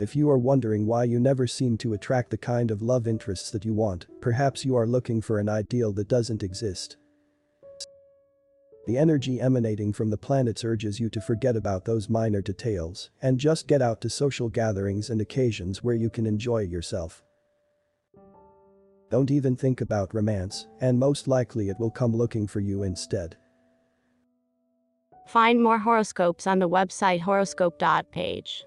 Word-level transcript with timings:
If 0.00 0.14
you 0.14 0.30
are 0.30 0.38
wondering 0.38 0.86
why 0.86 1.04
you 1.04 1.18
never 1.18 1.48
seem 1.48 1.76
to 1.78 1.92
attract 1.94 2.30
the 2.30 2.38
kind 2.38 2.70
of 2.70 2.82
love 2.82 3.08
interests 3.08 3.50
that 3.50 3.64
you 3.64 3.74
want, 3.74 4.06
perhaps 4.20 4.64
you 4.64 4.76
are 4.76 4.86
looking 4.86 5.20
for 5.20 5.40
an 5.40 5.48
ideal 5.48 5.92
that 5.94 6.06
doesn't 6.06 6.44
exist. 6.44 6.96
The 8.86 8.96
energy 8.96 9.40
emanating 9.40 9.92
from 9.92 10.08
the 10.08 10.16
planets 10.16 10.64
urges 10.64 11.00
you 11.00 11.10
to 11.10 11.20
forget 11.20 11.56
about 11.56 11.84
those 11.84 12.08
minor 12.08 12.40
details 12.40 13.10
and 13.22 13.40
just 13.40 13.66
get 13.66 13.82
out 13.82 14.00
to 14.02 14.08
social 14.08 14.48
gatherings 14.48 15.10
and 15.10 15.20
occasions 15.20 15.82
where 15.82 15.96
you 15.96 16.10
can 16.10 16.26
enjoy 16.26 16.60
yourself. 16.60 17.24
Don't 19.10 19.32
even 19.32 19.56
think 19.56 19.80
about 19.80 20.14
romance, 20.14 20.68
and 20.80 20.96
most 20.98 21.26
likely 21.26 21.70
it 21.70 21.80
will 21.80 21.90
come 21.90 22.14
looking 22.14 22.46
for 22.46 22.60
you 22.60 22.84
instead. 22.84 23.36
Find 25.26 25.60
more 25.60 25.78
horoscopes 25.78 26.46
on 26.46 26.60
the 26.60 26.68
website 26.68 27.20
horoscope.page. 27.20 28.64